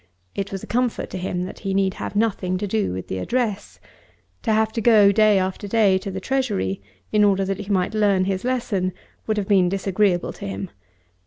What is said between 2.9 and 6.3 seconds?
with the address. To have to go, day after day, to the